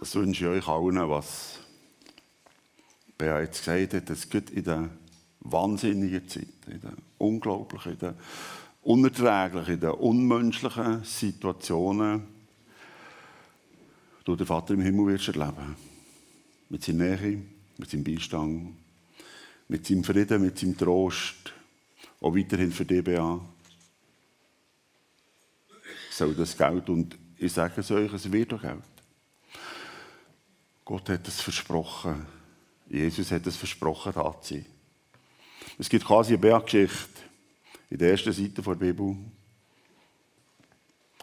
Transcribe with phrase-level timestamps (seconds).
[0.00, 1.58] Das wünsche ich euch allen, was
[3.20, 4.88] jetzt gesagt hat, es geht in der
[5.40, 8.14] wahnsinnigen Zeit, in der unglaublichen, in der
[8.80, 12.22] unerträglichen, in der unmenschlichen Situationen,
[14.24, 15.76] du den Vater im Himmel wirst erleben.
[16.70, 17.42] Mit seiner Nähe,
[17.76, 18.76] mit seinem Beistand,
[19.68, 21.52] mit seinem Frieden, mit seinem Trost,
[22.22, 23.38] auch weiterhin für DBA.
[26.10, 28.99] Soll das Geld, und ich sage es euch, es wird auch Geld.
[30.90, 32.26] Gott hat es versprochen.
[32.88, 34.66] Jesus hat es versprochen, da zu sein.
[35.78, 37.20] Es gibt quasi eine Berggeschichte
[37.90, 39.16] in der ersten Seite der Bibel.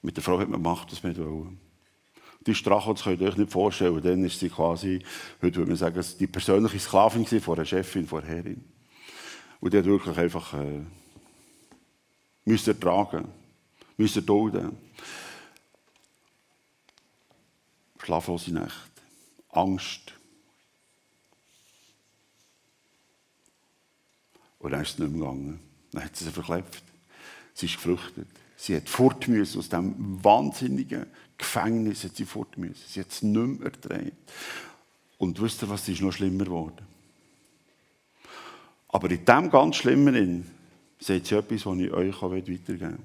[0.00, 1.52] Mit der Frau hat man gemacht, was man wollte.
[2.46, 5.04] Die Strache, das könnt ihr euch nicht vorstellen, dann ist sie quasi,
[5.42, 8.64] heute würde man sagen, die persönliche Sklavin von einer Chefin, von einer Herrin.
[9.60, 10.80] Und die hat wirklich einfach äh,
[12.46, 13.28] müssen ertragen,
[13.98, 14.78] müssen dulden.
[18.02, 18.99] Schlaflose Nächte,
[19.52, 20.14] Angst.
[24.58, 25.60] Und dann ist es nicht mehr gegangen.
[25.92, 26.82] Dann hat sie sie verklebt.
[27.54, 28.28] Sie ist geflüchtet.
[28.56, 31.06] Sie hat fort müssen aus diesem wahnsinnigen
[31.38, 32.04] Gefängnis.
[32.04, 32.84] Hat sie fort müssen.
[32.86, 34.32] Sie hat es nicht mehr erträgt.
[35.18, 36.86] Und wisst ihr, was ist noch schlimmer geworden?
[38.88, 40.46] Aber in dem ganz Schlimmen
[40.98, 42.98] seht ihr etwas, was ich euch weitergeben will.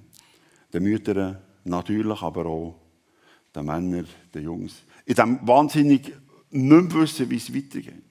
[0.73, 2.75] Den Müttern natürlich, aber auch
[3.55, 4.83] den Männern, den Jungs.
[5.05, 6.11] In dem wahnsinnig
[6.51, 8.03] nicht mehr wissen, wie es weitergeht.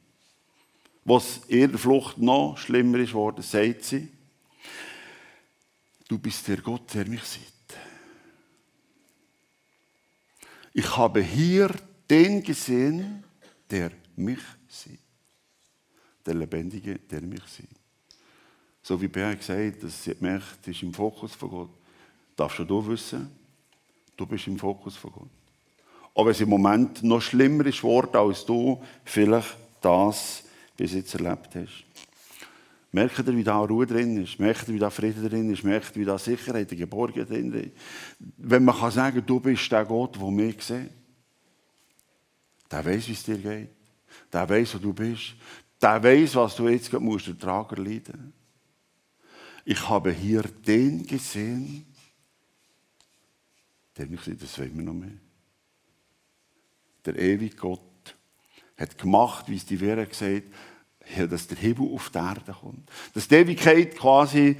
[1.05, 4.09] Was in der Flucht noch schlimmer ist geworden, sagt sie,
[6.09, 7.43] du bist der Gott, der mich sieht.
[10.73, 11.75] Ich habe hier
[12.09, 13.23] den gesehen,
[13.71, 14.99] der mich sieht.
[16.25, 17.69] Der Lebendige, der mich sieht.
[18.83, 21.71] So wie Bea gesagt dass sie gemerkt, ist im Fokus von Gott.
[22.37, 23.31] Darfst du wissen,
[24.17, 25.44] du bist im Fokus von Gott.
[26.15, 30.45] Aber es im Moment noch schlimmer ist geworden, als du vielleicht das
[30.77, 31.85] bis jetzt erlebt hast.
[32.93, 34.39] Merkt ihr, wie da Ruhe drin ist?
[34.39, 35.65] Merkt ihr, wie da Frieden drin ist?
[35.65, 37.73] Merkt ihr, wie da Sicherheit, die Geborgenheit drin ist?
[38.37, 40.91] Wenn man kann sagen, du bist der Gott, der mich sieht.
[42.71, 43.71] Der weiß, wie es dir geht.
[44.33, 45.35] Der weiß, wo du bist.
[45.83, 48.33] Der weiß, was du jetzt musst, den Trager leiden.
[49.65, 51.87] Ich habe hier den gesehen,
[53.97, 55.24] der mich sieht, das wollen wir noch mehr.
[57.05, 58.17] Der ewige Gott
[58.77, 60.45] hat gemacht, wie es die Vera gesagt
[61.17, 62.91] hat, dass der Himmel auf die Erde kommt.
[63.13, 64.57] Dass die Ewigkeit quasi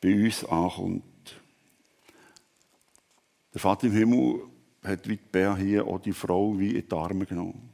[0.00, 1.04] bei uns ankommt.
[3.52, 4.40] Der Vater im Himmel
[4.84, 7.68] hat wie die Bär hier auch die Frau wie in die Arme genommen.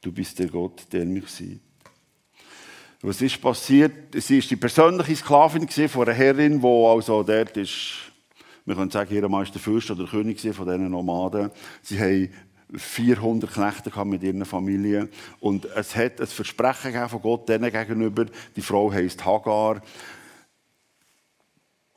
[0.00, 1.60] Du bist der Gott, der mich sieht.
[3.00, 4.14] Was ist passiert?
[4.14, 8.07] Sie ist die persönliche Sklavin von einer Herrin, die also dort ist
[8.68, 11.50] wir können sagen, Mann war der Fürst oder der König von diesen Nomaden.
[11.80, 12.28] Sie haben
[12.74, 15.08] 400 Knechte mit ihren Familien.
[15.40, 18.26] Und es hat ein Versprechen von Gott denen gegenüber.
[18.54, 19.80] Die Frau heisst Hagar.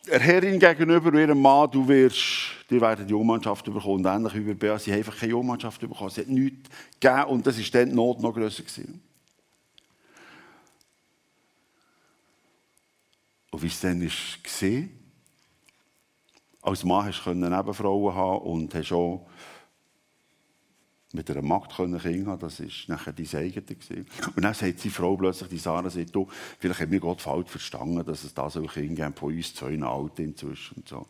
[0.07, 4.05] Der Herrin gegenüber ihrem Mann, du wirst, die werden die Jungmannschaft bekommen.
[4.05, 6.09] Und ähnlich wie bei Bea, sie haben einfach keine Jungmannschaft bekommen.
[6.09, 6.69] Sie hat nichts
[7.01, 8.63] gegeben und das war dann die Not noch grösser.
[8.63, 9.01] Gewesen.
[13.51, 15.00] Und wie es dann war,
[16.61, 19.27] als Mann hast du Nebenfrauen haben und hast auch
[21.13, 22.39] mit einer Magd Kinder haben.
[22.39, 23.65] Das war nachher dein eigene.
[24.35, 26.27] Und dann sagt die Frau plötzlich, die Sarah, sagt, du,
[26.59, 29.81] vielleicht hat mir Gott falsch verstanden, dass es da so Kinder gibt von uns zwei
[29.81, 30.77] Alten inzwischen.
[30.77, 31.05] Und so.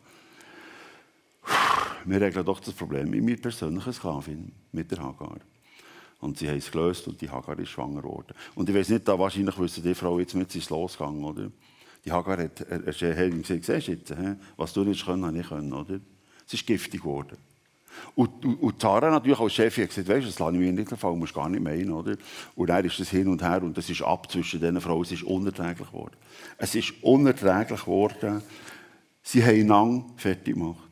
[2.06, 5.38] Wir regeln doch das Problem mit meiner persönlichen Sklavin, mit der Hagar.
[6.19, 8.33] Und sie haben es gelöst und die Hagar ist schwanger geworden.
[8.53, 11.51] Und ich weiß nicht, da wahrscheinlich wissen die Frau jetzt mit, sie ist losgegangen, oder?
[12.06, 15.72] Die Hagar hat, hat ihm gesagt, siehst du was du nicht können, habe ich können,
[15.72, 16.00] oder?
[16.47, 17.38] Es ist giftig geworden.
[18.16, 20.72] Und, und, und Zara natürlich als Chefin hat gesagt, weißt du, das lasse ich mir
[20.72, 22.16] nicht gefallen, musst gar nicht meinen, oder?
[22.56, 25.12] Und dann ist das hin und her und das ist ab zwischen diesen Frauen, es
[25.12, 26.16] ist unerträglich geworden.
[26.57, 28.41] Es ist unerträglich geworden.
[29.22, 30.91] Sie haben einander fertig gemacht.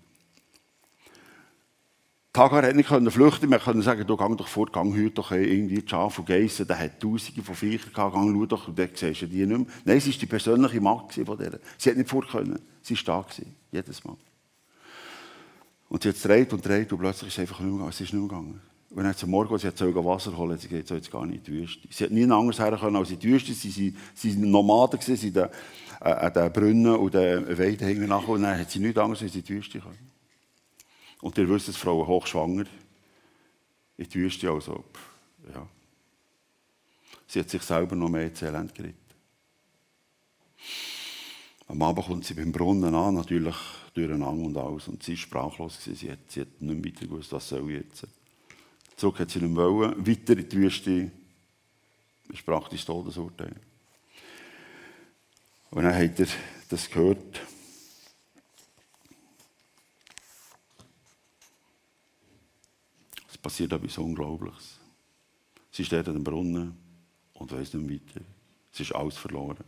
[2.39, 5.81] Hagar hat nicht flüchten Wir können sagen, du geh doch fort, geh heute doch irgendwie
[5.81, 8.89] die Schafe und Geissen, der hat tausende von Viechern gehabt, geh, schau doch, und dann
[8.94, 9.68] siehst du die nicht mehr.
[9.83, 11.59] Nein, sie war die persönliche Macht von der.
[11.77, 12.57] Sie hat nicht fort können.
[12.81, 14.15] Sie war da gewesen, jedes Mal.
[15.89, 17.89] Und sie hat gedreht und gedreht und plötzlich ist es einfach nicht mehr.
[17.89, 18.62] Es ist nicht mehr gegangen.
[18.91, 21.62] Und dann am Morgen, sie hat Wasser holen, sie geht jetzt gar nicht in die
[21.62, 21.89] Wüste.
[21.91, 23.51] Sie hat nie anders her können als in die Wüste.
[23.51, 25.50] Sie waren Nomaden, sie waren
[26.00, 28.30] an den Brunnen und den Weiden nachher.
[28.30, 30.19] Und dann hat sie nichts anderes als in die Wüste können.
[31.21, 32.66] Und ihr wisst, Frauen hochschwanger
[33.98, 34.83] in die Wüste, also,
[35.54, 35.68] ja.
[37.27, 38.98] Sie hat sich selber noch mehr ins Elend geritten.
[41.68, 43.56] Am Abend kommt sie beim Brunnen an, natürlich
[43.94, 44.88] durcheinander und alles.
[44.88, 45.80] Und sie war sprachlos.
[45.83, 48.07] Sie hat, sie hat nicht weiter gewusst, was soll jetzt.
[48.95, 50.07] Zurück hat sie nicht wollen.
[50.07, 51.12] Weiter in die Wüste.
[52.30, 53.56] Ist praktisch Todesurteil.
[55.72, 56.27] Und dann hat er
[56.69, 57.42] das gehört.
[63.30, 64.79] Es passiert etwas Unglaubliches.
[65.71, 66.77] Sie steht an dem Brunnen
[67.33, 68.25] und weiß nicht weiter.
[68.71, 69.65] Es ist alles verloren.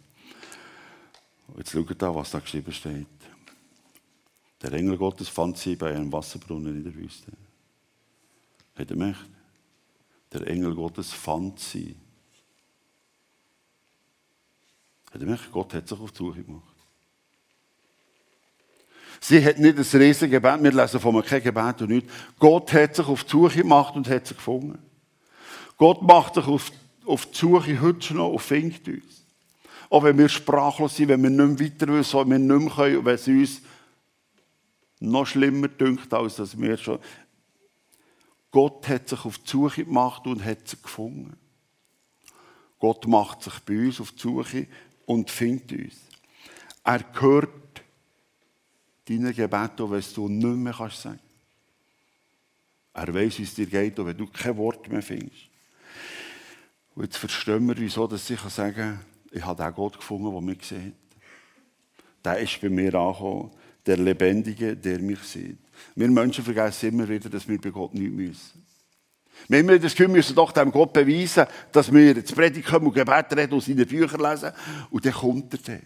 [1.47, 3.07] Und jetzt schaut da, was da geschrieben steht.
[4.61, 7.31] Der Engel Gottes fand sie bei einem Wasserbrunnen in der Wüste.
[8.75, 9.29] Hat er gemerkt?
[10.31, 11.95] Der Engel Gottes fand sie.
[15.07, 15.51] Hat er gemerkt?
[15.51, 16.70] Gott hat sich auf die Suche gemacht.
[19.23, 22.11] Sie hat nicht ein riesiges Gebet, wir lesen von mir kein Gebet und nichts.
[22.39, 24.79] Gott hat sich auf die Suche gemacht und hat sie gefunden.
[25.77, 26.71] Gott macht sich auf,
[27.05, 29.23] auf die Suche heute noch und findet uns.
[29.91, 32.75] Auch wenn wir sprachlos sind, wenn wir nicht mehr weiter wissen, wenn wir nicht mehr
[32.75, 33.61] können, wenn es uns
[34.99, 36.99] noch schlimmer dünkt, als dass wir schon.
[38.49, 41.37] Gott hat sich auf die Suche gemacht und hat sie gefunden.
[42.79, 44.67] Gott macht sich bei uns auf die Suche
[45.05, 45.95] und findet uns.
[46.83, 47.49] Er hört
[49.07, 51.19] deine Gebete, wenn du nicht mehr kannst sagen.
[52.93, 55.49] Er weiß, wie es dir geht, wenn du kein Wort mehr findest.
[56.95, 60.41] Und jetzt verstehen wir, wieso dass ich sagen kann, ich habe den Gott gefunden, der
[60.41, 60.93] mich sieht.
[62.23, 63.51] Der ist bei mir angekommen,
[63.85, 65.57] der Lebendige, der mich sieht.
[65.95, 68.65] Wir Menschen vergessen immer wieder, dass wir bei Gott nichts müssen.
[69.47, 72.87] Wir haben das Gefühl, wir müssen doch dem Gott beweisen, dass wir jetzt Predigt kommen
[72.87, 74.51] und Gebet reden und seine Bücher lesen.
[74.91, 75.81] Und dann kommt er dann.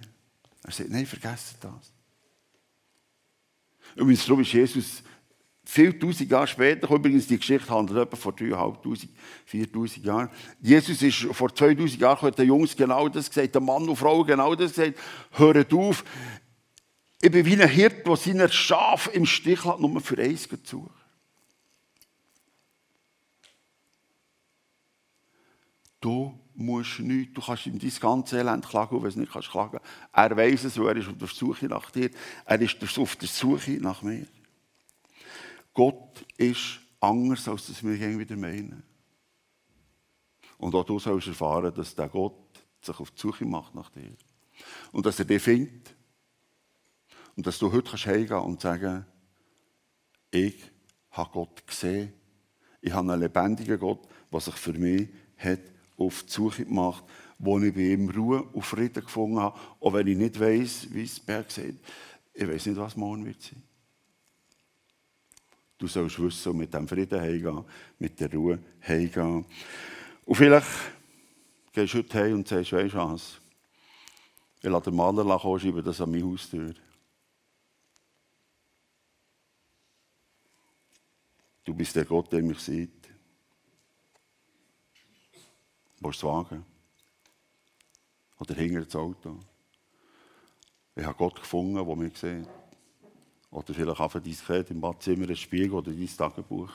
[0.64, 1.95] Er sagt, nein, vergesst das.
[3.96, 5.04] Übrigens, darum ist Jesus
[5.64, 9.08] viel tausend Jahre später, übrigens die Geschichte handelt etwa vor 3'500,
[9.50, 10.30] 4'000 Jahren.
[10.62, 14.54] Jesus ist vor 2000 Jahren, hat Jungs genau das gesagt, der Mann und Frau genau
[14.54, 15.00] das gesagt.
[15.32, 16.04] Hört auf,
[17.22, 20.58] ich bin wie ein Hirt, der seine Schafe im Stich hat, nur für eins zu
[20.64, 20.94] suchen.
[26.00, 29.80] Du musst nichts, du kannst ihm dein ganze Elend klagen, wenn du nicht kannst klagen.
[30.14, 32.10] Er weiß es, er ist auf der Suche nach dir.
[32.46, 34.26] Er ist auf der Suche nach mir.
[35.74, 38.84] Gott ist anders, als das wir wieder meinen.
[40.58, 42.34] Und auch du sollst erfahren, dass der Gott
[42.82, 44.16] sich auf die Suche macht nach dir.
[44.92, 45.94] Und dass er dich findet.
[47.36, 49.06] Und dass du heute kannst heimgehen und sagen,
[50.32, 50.56] ich
[51.12, 52.14] habe Gott gesehen.
[52.82, 57.04] Ich habe einen lebendigen Gott, der sich für mich hat auf die Suche gemacht,
[57.38, 61.04] wo ich bei ihm Ruhe und Frieden gefunden habe, auch wenn ich nicht weiß, wie
[61.04, 61.80] es Berg sieht.
[62.34, 63.62] Ich weiß nicht, was morgen wird sein.
[65.78, 67.66] Du sollst wissen mit dem Frieden heimgehen,
[68.00, 69.46] mit der Ruhe heimgehen.
[70.26, 70.68] Und vielleicht
[71.74, 73.40] gehst du heute heim und sagst, weißt du was?
[74.62, 76.74] Ich lasse den Maler kommen, das an meine Haustür.
[81.66, 83.05] Du bist der Gott, der mich sieht.
[86.00, 86.66] Willst du es wagen?
[88.40, 89.40] Oder hinter das Auto?
[90.96, 92.48] Ich habe Gott gefunden, der mich sieht.
[93.52, 96.72] Oder vielleicht einfach diskret im Badzimmer ein Spiegel oder dein Tagebuch.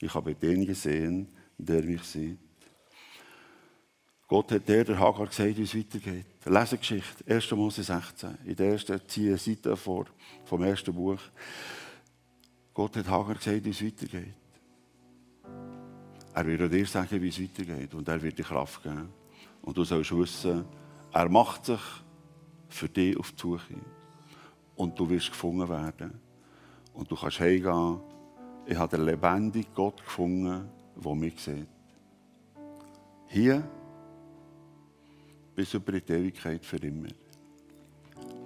[0.00, 1.28] Ich habe den gesehen,
[1.58, 2.38] der mich sieht.
[4.28, 6.26] Gott hat der, der Hagar gesagt, wie es weitergeht.
[6.44, 7.50] Lesegeschichte, 1.
[7.50, 8.38] Mose 16.
[8.46, 10.06] In der ersten ziehe Seite vor,
[10.44, 11.20] vom ersten Buch.
[12.72, 14.34] Gott hat Hagar gesagt, wie es weitergeht.
[16.34, 17.94] Er wird dir sagen, wie es weitergeht.
[17.94, 19.08] Und er wird dir Kraft geben.
[19.62, 20.64] Und du sollst wissen,
[21.12, 21.80] er macht sich
[22.68, 23.74] für dich auf die Suche.
[24.76, 26.20] Und du wirst gefunden werden.
[26.94, 28.00] Und du kannst heimgehen.
[28.66, 31.66] Ich habe den lebendigen Gott gefunden, der mich sieht.
[33.28, 33.68] Hier
[35.54, 37.08] bis über die Ewigkeit für immer.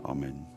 [0.03, 0.56] Amen.